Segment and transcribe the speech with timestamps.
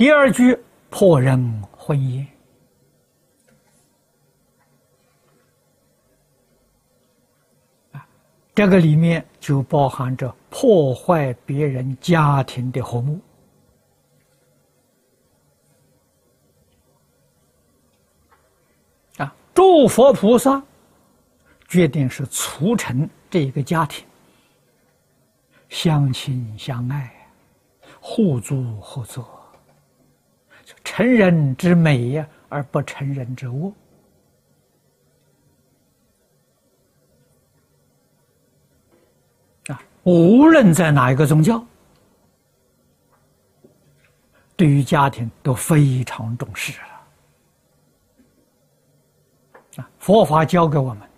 [0.00, 0.58] 第二句
[0.88, 2.24] 破人婚姻。
[8.54, 13.20] 这个里面就包含着破坏别人家庭的和睦
[19.18, 19.36] 啊！
[19.52, 20.62] 诸佛菩萨
[21.68, 24.02] 决定是促成这一个家庭
[25.68, 27.14] 相亲相爱、
[28.00, 29.39] 互助合作，
[31.00, 33.72] 成人之美呀，而不成人之恶
[39.68, 39.82] 啊。
[40.02, 41.64] 无论在哪一个宗教，
[44.56, 46.78] 对于家庭都非常重视
[49.76, 49.88] 啊！
[49.98, 51.08] 佛法教给我们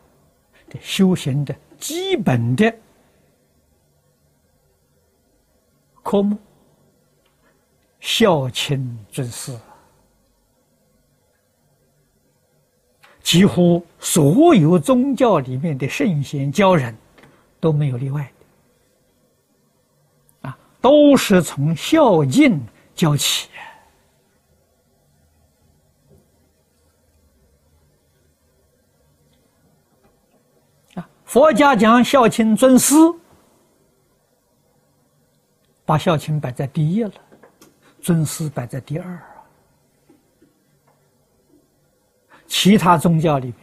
[0.70, 2.73] 的修行的基本的
[6.04, 6.38] 科目，
[7.98, 9.59] 孝亲尊师，
[13.33, 16.95] 几乎所有宗教里面的圣贤教人
[17.59, 18.30] 都没有例外
[20.43, 20.59] 啊。
[20.83, 22.60] 都是从孝敬
[22.95, 23.49] 教起
[30.97, 31.09] 啊！
[31.25, 32.95] 佛家讲孝亲尊师，
[35.87, 37.13] 把孝亲摆在第一了，
[38.03, 39.19] 尊师摆在第二
[42.63, 43.57] 其他宗教里面，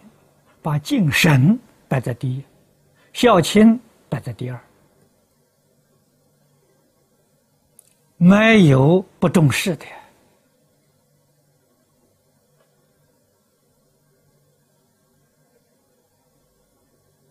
[0.62, 2.44] 把敬神摆在第一，
[3.14, 4.60] 孝亲摆在第二。
[8.18, 9.86] 没有不重视的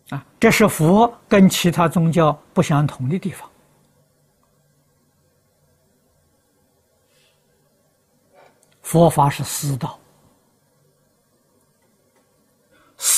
[0.08, 0.24] 啊！
[0.40, 3.46] 这是佛跟其他宗教不相同的地方。
[8.80, 9.97] 佛法是私道，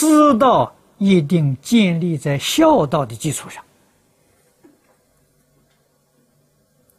[0.00, 3.62] 师道一定建立在孝道的基础上。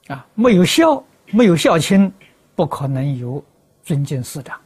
[0.05, 2.13] 啊，没有孝，没有孝亲，
[2.53, 3.43] 不可能有
[3.83, 4.61] 尊敬师长。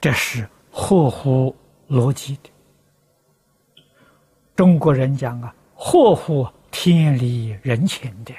[0.00, 1.54] 这是合乎
[1.90, 2.50] 逻辑的。
[4.54, 8.32] 中国人讲啊，合乎天理人情的。